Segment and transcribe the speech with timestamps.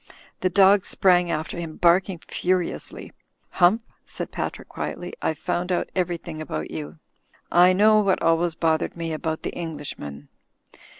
[0.39, 3.13] The dog sprang after him, barking furiously.
[3.51, 5.13] "Hump," said Patrick, quietly.
[5.21, 6.97] "I've found out everything about you.
[7.51, 10.29] I know what always bothered me about the Englishman."